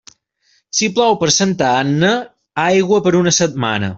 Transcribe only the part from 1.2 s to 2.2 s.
per Santa Anna,